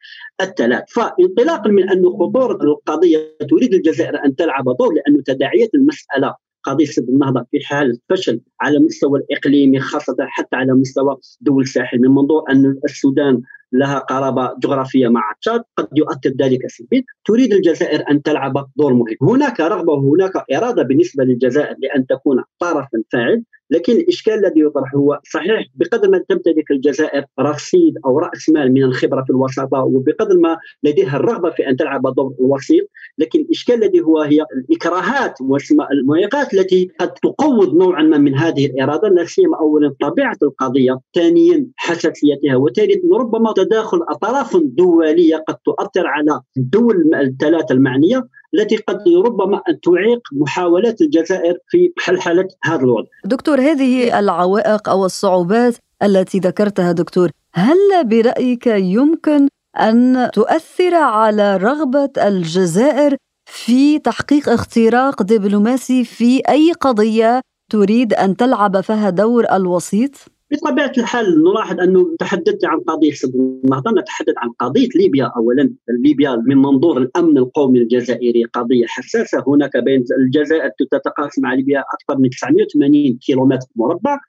الثلاث، 0.41 0.83
فانطلاقا 0.89 1.69
من 1.69 1.89
أن 1.89 2.05
خطورة 2.05 2.63
القضية 2.63 3.37
تريد 3.49 3.73
الجزائر 3.73 4.25
أن 4.25 4.35
تلعب 4.35 4.65
دور 4.65 4.93
لأن 4.93 5.23
تداعيات 5.23 5.69
المسألة 5.75 6.35
قضية 6.63 6.85
سد 6.85 7.09
النهضة 7.09 7.45
في 7.51 7.65
حال 7.65 7.99
فشل 8.09 8.41
على 8.61 8.77
المستوى 8.77 9.19
الإقليمي 9.19 9.79
خاصة 9.79 10.15
حتى 10.19 10.55
على 10.55 10.73
مستوى 10.73 11.17
دول 11.41 11.63
الساحل 11.63 11.99
من 11.99 12.09
منظور 12.09 12.43
أن 12.51 12.79
السودان 12.85 13.41
لها 13.71 13.99
قرابة 13.99 14.53
جغرافية 14.59 15.07
مع 15.07 15.33
تشاد 15.41 15.63
قد 15.77 15.87
يؤثر 15.95 16.29
ذلك 16.29 16.67
سلبيا 16.67 17.03
تريد 17.25 17.53
الجزائر 17.53 18.03
أن 18.11 18.21
تلعب 18.21 18.67
دور 18.75 18.93
مهم. 18.93 19.05
هناك 19.21 19.59
رغبة 19.59 19.93
وهناك 19.93 20.43
إرادة 20.53 20.83
بالنسبة 20.83 21.23
للجزائر 21.23 21.75
لأن 21.79 22.07
تكون 22.07 22.43
طرفا 22.59 23.03
فاعل. 23.11 23.43
لكن 23.69 23.93
الإشكال 23.93 24.33
الذي 24.33 24.61
يطرح 24.61 24.95
هو 24.95 25.19
صحيح 25.33 25.65
بقدر 25.75 26.09
ما 26.09 26.23
تمتلك 26.29 26.71
الجزائر 26.71 27.25
رصيد 27.39 27.93
أو 28.05 28.19
رأس 28.19 28.49
مال 28.49 28.73
من 28.73 28.83
الخبرة 28.83 29.23
في 29.23 29.29
الوساطه 29.29 29.83
وبقدر 29.83 30.37
ما 30.37 30.57
لديها 30.83 31.17
الرغبة 31.17 31.49
في 31.49 31.69
أن 31.69 31.77
تلعب 31.77 32.15
دور 32.15 32.33
الوسيط 32.39 32.87
لكن 33.17 33.39
الإشكال 33.39 33.83
الذي 33.83 34.01
هو 34.01 34.21
هي 34.21 34.45
الإكراهات 34.57 35.33
والمعيقات 35.41 36.53
التي 36.53 36.91
قد 36.99 37.13
تقوض 37.13 37.75
نوعا 37.75 38.03
ما 38.03 38.17
من 38.17 38.35
هذه 38.35 38.65
الإرادة 38.65 39.07
لا 39.07 39.25
سيما 39.25 39.57
اولا 39.57 39.93
طبيعة 40.01 40.37
القضية، 40.43 40.99
ثانيا 41.15 41.67
حساسيتها، 41.75 42.55
وثالثا 42.55 42.99
ربما 43.19 43.53
تداخل 43.53 43.99
أطراف 44.09 44.57
دولية 44.63 45.35
قد 45.47 45.55
تؤثر 45.65 46.07
على 46.07 46.41
الدول 46.57 47.15
الثلاثة 47.15 47.73
المعنية. 47.73 48.27
التي 48.57 48.77
قد 48.77 49.03
ربما 49.25 49.61
أن 49.69 49.79
تعيق 49.81 50.21
محاولات 50.31 51.01
الجزائر 51.01 51.57
في 51.67 51.93
حلحلة 51.97 52.47
هذا 52.63 52.81
الوضع. 52.81 53.07
دكتور 53.25 53.61
هذه 53.61 54.19
العوائق 54.19 54.89
أو 54.89 55.05
الصعوبات 55.05 55.75
التي 56.03 56.39
ذكرتها 56.39 56.91
دكتور، 56.91 57.31
هل 57.53 57.77
برأيك 58.03 58.67
يمكن 58.67 59.47
أن 59.79 60.29
تؤثر 60.33 60.95
على 60.95 61.57
رغبة 61.57 62.09
الجزائر 62.17 63.15
في 63.47 63.99
تحقيق 63.99 64.49
اختراق 64.49 65.23
دبلوماسي 65.23 66.03
في 66.03 66.41
أي 66.49 66.71
قضية 66.71 67.41
تريد 67.71 68.13
أن 68.13 68.37
تلعب 68.37 68.81
فيها 68.81 69.09
دور 69.09 69.45
الوسيط؟ 69.51 70.11
بطبيعة 70.51 70.91
الحال 70.97 71.43
نلاحظ 71.43 71.79
أنه 71.79 72.15
تحدثت 72.19 72.65
عن 72.65 72.79
قضية 72.79 73.11
سد 73.11 73.35
النهضه 73.35 73.91
نتحدث 73.91 74.33
عن 74.37 74.49
قضية 74.49 74.87
ليبيا 74.95 75.31
اولا. 75.37 75.73
ليبيا 75.89 76.43
من 76.45 76.57
منظور 76.57 76.97
الأمن 76.97 77.37
القومي 77.37 77.79
الجزائري. 77.79 78.43
قضية 78.43 78.85
حساسة 78.87 79.43
هناك 79.47 79.77
بين 79.77 80.03
الجزائر 80.19 80.71
تتقاسم 80.79 81.41
مع 81.41 81.53
ليبيا 81.53 81.79
أكثر 81.79 82.21
من 82.21 82.29
980 82.29 83.17
كيلومتر 83.17 83.67
مربع. 83.75 84.19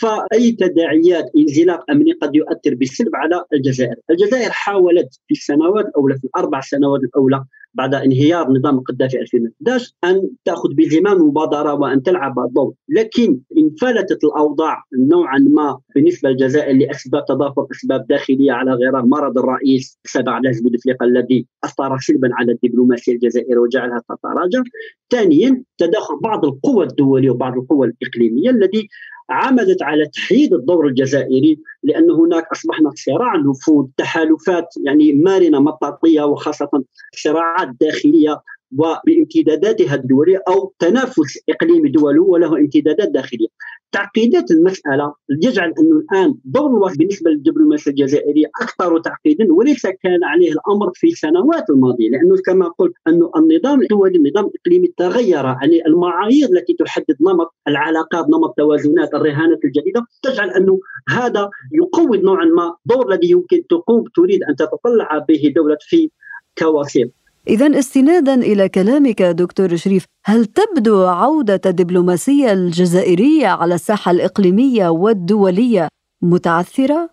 فأي 0.00 0.52
تداعيات 0.52 1.30
انزلاق 1.36 1.90
أمني 1.90 2.12
قد 2.12 2.36
يؤثر 2.36 2.74
بالسلب 2.74 3.16
على 3.16 3.44
الجزائر، 3.52 3.94
الجزائر 4.10 4.50
حاولت 4.50 5.08
في 5.28 5.34
السنوات 5.34 5.86
الأولى 5.86 6.18
في 6.18 6.24
الأربع 6.24 6.60
سنوات 6.60 7.00
الأولى 7.00 7.44
بعد 7.78 7.94
انهيار 7.94 8.52
نظام 8.52 8.78
القذافي 8.78 9.20
2011 9.20 9.92
أن 10.04 10.30
تأخذ 10.44 10.74
بزمام 10.74 11.16
المبادره 11.16 11.74
وأن 11.74 12.02
تلعب 12.02 12.34
دور، 12.54 12.74
لكن 12.88 13.40
انفلتت 13.58 14.24
الأوضاع 14.24 14.84
نوعا 14.98 15.38
ما 15.38 15.78
بالنسبة 15.94 16.30
للجزائر 16.30 16.76
لأسباب 16.76 17.24
تضافر 17.24 17.66
أسباب 17.70 18.06
داخلية 18.06 18.52
على 18.52 18.72
غرار 18.72 19.06
مرض 19.06 19.38
الرئيس 19.38 19.98
سبع 20.04 20.32
عبد 20.32 20.62
بوتفليقه 20.62 21.04
الذي 21.04 21.46
اثر 21.64 21.98
سلبا 21.98 22.28
على 22.32 22.52
الدبلوماسية 22.52 23.12
الجزائرية 23.12 23.58
وجعلها 23.58 24.02
تتراجع. 24.08 24.62
ثانيا 25.10 25.62
تدخل 25.78 26.18
بعض 26.22 26.44
القوى 26.44 26.84
الدولية 26.86 27.30
وبعض 27.30 27.52
القوى 27.58 27.86
الإقليمية 27.86 28.50
الذي 28.50 28.88
عملت 29.30 29.82
على 29.82 30.06
تحييد 30.06 30.54
الدور 30.54 30.86
الجزائري 30.86 31.58
لأن 31.82 32.10
هناك 32.10 32.46
أصبحنا 32.52 32.90
صراع 32.94 33.36
نفوذ 33.36 33.86
تحالفات 33.96 34.74
يعني 34.84 35.12
مرنه 35.12 35.60
مطاطية 35.60 36.22
وخاصة 36.22 36.84
صراعات 37.16 37.68
داخلية 37.80 38.42
وبامتداداتها 38.76 39.94
الدوليه 39.94 40.42
أو 40.48 40.72
تنافس 40.78 41.38
اقليمي 41.48 41.88
دولي 41.88 42.18
وله 42.18 42.58
امتدادات 42.58 43.08
داخلية. 43.08 43.48
تعقيدات 43.92 44.50
المسألة 44.50 45.14
يجعل 45.42 45.74
أنه 45.80 45.96
الآن 45.98 46.34
دور 46.44 46.70
الوقت 46.70 46.98
بالنسبة 46.98 47.30
للدبلوماسية 47.30 47.90
الجزائرية 47.90 48.46
أكثر 48.62 49.00
تعقيدا 49.00 49.52
وليس 49.52 49.82
كان 49.86 50.24
عليه 50.24 50.52
الأمر 50.52 50.92
في 50.94 51.06
السنوات 51.06 51.70
الماضية 51.70 52.08
لأنه 52.10 52.36
كما 52.46 52.68
قلت 52.68 52.92
انه 53.08 53.30
النظام 53.36 53.82
الدولي 53.82 54.16
النظام 54.18 54.46
الإقليمي 54.46 54.88
تغير 54.96 55.44
يعني 55.44 55.86
المعايير 55.86 56.48
التي 56.48 56.74
تحدد 56.78 57.16
نمط 57.20 57.54
العلاقات 57.68 58.26
نمط 58.28 58.54
توازنات 58.56 59.14
الرهانات 59.14 59.64
الجديدة 59.64 60.06
تجعل 60.22 60.50
أنه 60.50 60.80
هذا 61.08 61.50
يقوض 61.72 62.18
نوعا 62.18 62.44
ما 62.44 62.76
دور 62.86 63.12
الذي 63.12 63.30
يمكن 63.30 63.66
تقوم 63.70 64.04
تريد 64.16 64.42
أن 64.42 64.56
تتطلع 64.56 65.18
به 65.28 65.52
دولة 65.56 65.76
في 65.80 66.10
كوسيط 66.58 67.10
إذا 67.48 67.78
استنادا 67.78 68.34
إلى 68.34 68.68
كلامك 68.68 69.22
دكتور 69.22 69.76
شريف، 69.76 70.04
هل 70.24 70.46
تبدو 70.46 71.04
عودة 71.04 71.60
الدبلوماسية 71.66 72.52
الجزائرية 72.52 73.46
على 73.46 73.74
الساحة 73.74 74.10
الإقليمية 74.10 74.88
والدولية 74.88 75.88
متعثرة؟ 76.22 77.10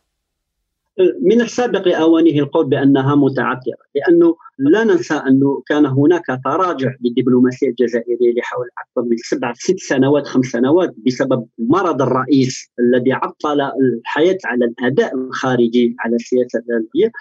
من 1.22 1.42
السابق 1.42 1.88
لأوانه 1.88 2.39
القول 2.39 2.65
بأنها 2.70 3.15
متعثرة 3.15 3.77
لأنه 3.96 4.36
لا 4.58 4.84
ننسى 4.84 5.13
أنه 5.13 5.62
كان 5.68 5.86
هناك 5.86 6.25
تراجع 6.46 6.96
للدبلوماسية 7.01 7.68
الجزائرية 7.68 8.34
لحول 8.38 8.68
أكثر 8.77 9.10
من 9.10 9.18
سبع 9.18 9.54
ست 9.54 9.80
سنوات 9.80 10.27
خمس 10.27 10.46
سنوات 10.46 10.96
بسبب 11.06 11.48
مرض 11.60 12.01
الرئيس 12.01 12.72
الذي 12.80 13.13
عطل 13.13 13.62
الحياة 13.62 14.38
على 14.46 14.66
الأداء 14.66 15.16
الخارجي 15.16 15.96
على 16.00 16.16
السياسة 16.16 16.60
الدولية 16.60 17.12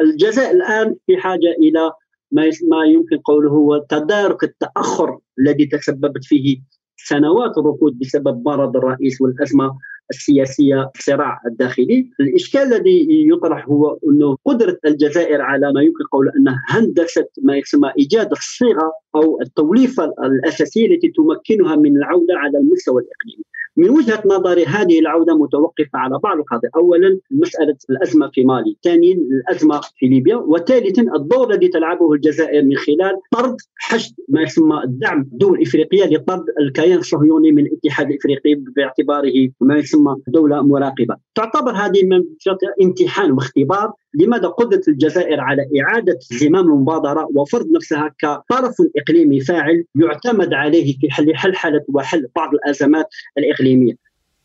الجزائر 0.00 0.56
الآن 0.56 0.96
في 1.06 1.16
حاجة 1.16 1.54
إلى 1.58 1.90
ما 2.34 2.50
ما 2.70 2.84
يمكن 2.84 3.18
قوله 3.18 3.50
هو 3.50 3.78
تدارك 3.88 4.44
التأخر 4.44 5.18
الذي 5.38 5.66
تسببت 5.66 6.24
فيه 6.24 6.58
سنوات 6.96 7.58
الركود 7.58 7.98
بسبب 7.98 8.48
مرض 8.48 8.76
الرئيس 8.76 9.20
والأزمة 9.20 9.78
السياسية 10.10 10.90
الصراع 10.96 11.40
الداخلي، 11.46 12.10
الإشكال 12.20 12.60
الذي 12.60 13.28
يطرح 13.32 13.68
هو 13.68 13.98
أنه 14.10 14.36
قدرة 14.44 14.78
الجزائر 14.86 15.40
على 15.40 15.72
ما 15.72 15.82
يمكن 15.82 16.04
قوله 16.12 16.32
انها 16.38 16.62
هندسة 16.68 17.26
ما 17.42 17.56
يسمى 17.56 17.92
إيجاد 17.98 18.30
الصيغة 18.30 18.92
أو 19.14 19.40
التوليفة 19.40 20.04
الأساسية 20.24 20.86
التي 20.86 21.08
تمكنها 21.08 21.76
من 21.76 21.96
العودة 21.96 22.34
على 22.34 22.58
المستوى 22.58 23.02
الإقليمي. 23.02 23.44
من 23.76 23.90
وجهة 23.90 24.22
نظري 24.26 24.64
هذه 24.64 24.98
العودة 24.98 25.34
متوقفة 25.34 25.98
على 25.98 26.18
بعض 26.18 26.38
القضايا، 26.38 26.70
اولا 26.76 27.18
مسألة 27.30 27.76
الأزمة 27.90 28.30
في 28.32 28.44
مالي، 28.44 28.76
ثانيا 28.84 29.14
الأزمة 29.14 29.80
في 29.96 30.06
ليبيا، 30.06 30.36
وثالثا 30.36 31.02
الدور 31.16 31.50
الذي 31.50 31.68
تلعبه 31.68 32.12
الجزائر 32.12 32.62
من 32.62 32.76
خلال 32.76 33.20
طرد 33.32 33.56
حشد 33.76 34.14
ما 34.28 34.42
يسمى 34.42 34.80
الدعم 34.84 35.28
دول 35.32 35.62
إفريقية 35.62 36.04
لطرد 36.04 36.44
الكيان 36.60 36.98
الصهيوني 36.98 37.52
من 37.52 37.66
الاتحاد 37.66 38.10
الإفريقي 38.10 38.54
باعتباره 38.54 39.48
ما 39.60 39.76
يسمى 39.76 40.16
دولة 40.28 40.62
مراقبة. 40.62 41.16
تعتبر 41.34 41.72
هذه 41.72 42.00
امتحان 42.82 43.32
واختبار 43.32 43.92
لماذا 44.14 44.48
قدرت 44.48 44.88
الجزائر 44.88 45.40
على 45.40 45.62
إعادة 45.80 46.18
زمام 46.20 46.66
المبادرة 46.66 47.28
وفرض 47.34 47.66
نفسها 47.76 48.14
كطرف 48.18 48.74
إقليمي 48.96 49.40
فاعل 49.40 49.84
يعتمد 49.94 50.54
عليه 50.54 50.98
في 50.98 51.10
حل 51.10 51.36
حلحلة 51.36 51.84
وحل 51.88 52.28
بعض 52.36 52.54
الأزمات 52.54 53.06
الإقليمية 53.38 53.94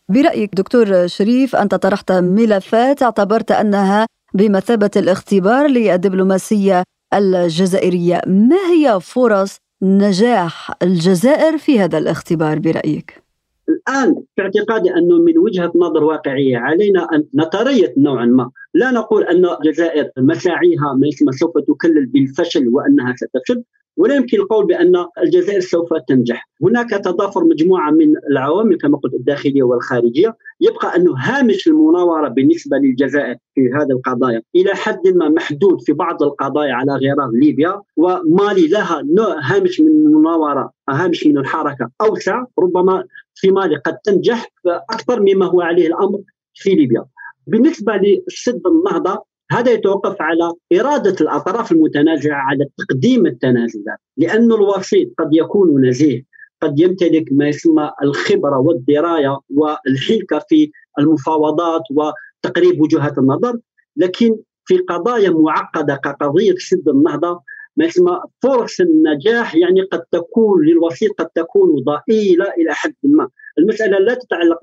برأيك 0.09 0.55
دكتور 0.55 1.07
شريف 1.07 1.55
أنت 1.55 1.75
طرحت 1.75 2.11
ملفات 2.11 3.03
اعتبرت 3.03 3.51
أنها 3.51 4.05
بمثابة 4.33 4.91
الاختبار 4.95 5.67
للدبلوماسية 5.67 6.83
الجزائرية 7.13 8.21
ما 8.27 8.71
هي 8.71 8.99
فرص 9.01 9.57
نجاح 9.81 10.71
الجزائر 10.83 11.57
في 11.57 11.79
هذا 11.79 11.97
الاختبار 11.97 12.59
برأيك؟ 12.59 13.23
الآن 13.69 14.23
في 14.35 14.41
اعتقادي 14.41 14.89
أنه 14.89 15.19
من 15.19 15.37
وجهة 15.37 15.71
نظر 15.75 16.03
واقعية 16.03 16.57
علينا 16.57 17.07
أن 17.13 17.25
نتريث 17.35 17.89
نوعا 17.97 18.25
ما، 18.25 18.49
لا 18.73 18.91
نقول 18.91 19.23
أن 19.23 19.45
الجزائر 19.45 20.09
مساعيها 20.17 20.93
ما 21.25 21.31
سوف 21.31 21.51
تكلل 21.67 22.05
بالفشل 22.05 22.67
وأنها 22.67 23.15
ستفشل، 23.15 23.63
ولا 23.97 24.15
يمكن 24.15 24.37
القول 24.37 24.65
بأن 24.65 25.05
الجزائر 25.23 25.59
سوف 25.59 25.89
تنجح، 26.07 26.49
هناك 26.63 26.89
تضافر 26.89 27.43
مجموعة 27.43 27.91
من 27.91 28.13
العوامل 28.31 28.77
كما 28.77 28.97
قلت 28.97 29.13
الداخلية 29.13 29.63
والخارجية، 29.63 30.37
يبقى 30.61 30.95
انه 30.95 31.13
هامش 31.17 31.67
المناورة 31.67 32.27
بالنسبة 32.27 32.77
للجزائر 32.77 33.35
في 33.55 33.61
هذه 33.61 33.91
القضايا. 33.91 34.41
إلى 34.55 34.75
حد 34.75 35.07
ما 35.07 35.29
محدود 35.29 35.81
في 35.81 35.93
بعض 35.93 36.23
القضايا 36.23 36.73
على 36.73 36.91
غرار 36.91 37.31
ليبيا 37.33 37.81
ومالي 37.97 38.67
لها 38.67 39.03
هامش 39.43 39.79
من 39.81 39.87
المناورة 39.87 40.71
هامش 40.89 41.27
من 41.27 41.37
الحركة 41.37 41.89
أوسع. 42.01 42.43
ربما 42.59 43.03
في 43.35 43.51
مالي 43.51 43.75
قد 43.75 43.97
تنجح 44.03 44.51
أكثر 44.65 45.21
مما 45.21 45.45
هو 45.45 45.61
عليه 45.61 45.87
الأمر 45.87 46.19
في 46.53 46.69
ليبيا. 46.69 47.05
بالنسبة 47.47 47.93
لسد 48.27 48.61
النهضة 48.67 49.23
هذا 49.51 49.71
يتوقف 49.71 50.15
على 50.21 50.53
إرادة 50.73 51.15
الأطراف 51.21 51.71
المتنازعة 51.71 52.37
على 52.37 52.65
تقديم 52.77 53.25
التنازلات 53.25 53.97
لأن 54.17 54.51
الوسيط 54.51 55.09
قد 55.17 55.29
يكون 55.33 55.87
نزيه 55.87 56.23
قد 56.61 56.79
يمتلك 56.79 57.25
ما 57.31 57.47
يسمى 57.47 57.91
الخبرة 58.03 58.57
والدراية 58.57 59.39
والحنكة 59.49 60.45
في 60.49 60.71
المفاوضات 60.99 61.81
وتقريب 61.91 62.81
وجهات 62.81 63.17
النظر 63.17 63.59
لكن 63.97 64.37
في 64.65 64.77
قضايا 64.77 65.29
معقدة 65.29 65.95
كقضية 65.95 66.55
سد 66.57 66.89
النهضة 66.89 67.41
ما 67.77 67.85
يسمى 67.85 68.19
فرص 68.43 68.79
النجاح 68.79 69.55
يعني 69.55 69.81
قد 69.81 70.01
تكون 70.11 70.65
للوسيط 70.65 71.11
قد 71.11 71.27
تكون 71.27 71.83
ضئيلة 71.83 72.45
إلى 72.57 72.73
حد 72.73 72.95
ما. 73.03 73.29
المسألة 73.57 73.97
لا 73.99 74.13
تتعلق 74.13 74.59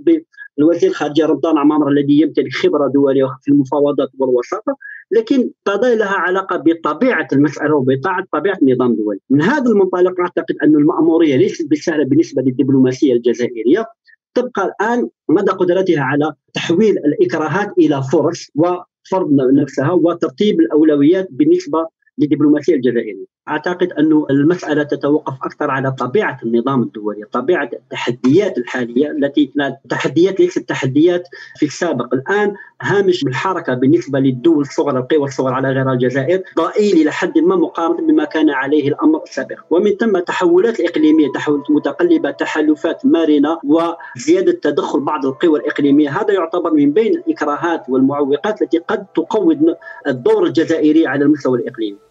الوزير 0.58 0.90
الخارجيه 0.90 1.26
رمضان 1.26 1.58
عمامر 1.58 1.88
الذي 1.88 2.20
يمتلك 2.20 2.52
خبرة 2.52 2.88
دولية 2.88 3.26
في 3.42 3.50
المفاوضات 3.50 4.08
والوساطة 4.18 4.76
لكن 5.10 5.50
قضايا 5.66 5.94
لها 5.94 6.14
علاقة 6.14 6.56
بطبيعة 6.56 7.28
المسألة 7.32 7.74
وبطبيعه 7.74 8.58
النظام 8.62 8.90
الدولي. 8.90 9.18
من 9.30 9.42
هذا 9.42 9.70
المنطلق 9.70 10.20
أعتقد 10.20 10.54
أن 10.62 10.74
المأمورية 10.74 11.36
ليست 11.36 11.68
بالسهله 11.70 12.04
بالنسبة 12.04 12.42
للدبلوماسية 12.42 13.12
الجزائرية 13.12 13.86
تبقى 14.34 14.64
الآن 14.66 15.08
مدى 15.28 15.50
قدرتها 15.50 16.00
على 16.00 16.32
تحويل 16.54 16.98
الإكراهات 16.98 17.72
إلى 17.78 18.02
فرص 18.12 18.50
وفرض 18.54 19.32
نفسها 19.32 19.92
وترتيب 19.92 20.60
الأولويات 20.60 21.28
بالنسبة 21.30 21.88
للدبلوماسيه 22.18 22.74
الجزائرية. 22.74 23.36
أعتقد 23.48 23.92
أن 23.92 24.24
المسألة 24.30 24.82
تتوقف 24.82 25.34
أكثر 25.44 25.70
على 25.70 25.92
طبيعة 25.92 26.38
النظام 26.44 26.82
الدولي، 26.82 27.24
طبيعة 27.32 27.70
التحديات 27.72 28.58
الحالية 28.58 29.10
التي 29.10 29.52
تحديات 29.88 30.40
ليست 30.40 30.68
تحديات 30.68 31.28
في 31.56 31.66
السابق، 31.66 32.14
الآن 32.14 32.54
هامش 32.82 33.24
الحركة 33.24 33.74
بالنسبة 33.74 34.18
للدول 34.18 34.60
الصغرى 34.60 34.98
القوى 34.98 35.24
الصغرى 35.24 35.54
على 35.54 35.68
غير 35.68 35.92
الجزائر 35.92 36.42
ضئيل 36.58 37.00
إلى 37.00 37.10
حد 37.10 37.38
ما 37.38 37.56
مقارنة 37.56 38.06
بما 38.06 38.24
كان 38.24 38.50
عليه 38.50 38.88
الأمر 38.88 39.22
السابق، 39.22 39.58
ومن 39.70 39.90
ثم 39.90 40.16
التحولات 40.16 40.80
الإقليمية 40.80 41.26
تحولات 41.34 41.70
متقلبة، 41.70 42.30
تحالفات 42.30 43.06
مرنة 43.06 43.58
وزيادة 43.64 44.52
تدخل 44.52 45.00
بعض 45.00 45.26
القوى 45.26 45.60
الإقليمية، 45.60 46.20
هذا 46.20 46.34
يعتبر 46.34 46.72
من 46.72 46.92
بين 46.92 47.12
الإكراهات 47.14 47.82
والمعوقات 47.88 48.62
التي 48.62 48.78
قد 48.78 49.06
تقوض 49.14 49.76
الدور 50.06 50.46
الجزائري 50.46 51.06
على 51.06 51.24
المستوى 51.24 51.58
الإقليمي. 51.58 52.05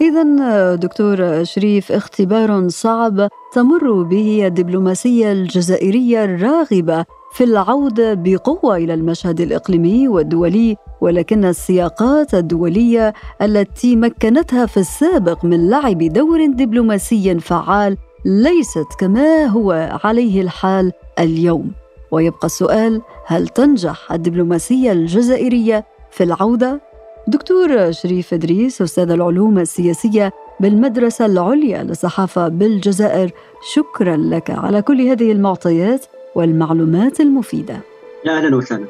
إذا 0.00 0.74
دكتور 0.74 1.44
شريف 1.44 1.92
اختبار 1.92 2.68
صعب 2.68 3.28
تمر 3.52 4.02
به 4.02 4.46
الدبلوماسية 4.46 5.32
الجزائرية 5.32 6.24
الراغبة 6.24 7.04
في 7.32 7.44
العودة 7.44 8.14
بقوة 8.14 8.76
إلى 8.76 8.94
المشهد 8.94 9.40
الإقليمي 9.40 10.08
والدولي 10.08 10.76
ولكن 11.00 11.44
السياقات 11.44 12.34
الدولية 12.34 13.12
التي 13.42 13.96
مكنتها 13.96 14.66
في 14.66 14.76
السابق 14.76 15.44
من 15.44 15.70
لعب 15.70 15.98
دور 15.98 16.46
دبلوماسي 16.46 17.38
فعال 17.40 17.96
ليست 18.24 18.86
كما 18.98 19.44
هو 19.44 19.98
عليه 20.04 20.40
الحال 20.40 20.92
اليوم. 21.18 21.72
ويبقى 22.10 22.46
السؤال 22.46 23.02
هل 23.26 23.48
تنجح 23.48 24.12
الدبلوماسية 24.12 24.92
الجزائرية 24.92 25.84
في 26.10 26.24
العودة؟ 26.24 26.80
دكتور 27.28 27.92
شريف 27.92 28.34
إدريس 28.34 28.82
أستاذ 28.82 29.10
العلوم 29.10 29.58
السياسية 29.58 30.32
بالمدرسة 30.60 31.26
العليا 31.26 31.82
للصحافة 31.82 32.48
بالجزائر 32.48 33.30
شكرا 33.74 34.16
لك 34.16 34.50
على 34.50 34.82
كل 34.82 35.00
هذه 35.00 35.32
المعطيات 35.32 36.06
والمعلومات 36.34 37.20
المفيدة. 37.20 37.80
أهلا 38.28 38.56
وسهلا. 38.56 38.86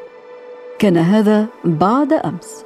كان 0.79 0.97
هذا 0.97 1.47
بعد 1.65 2.13
أمس. 2.13 2.66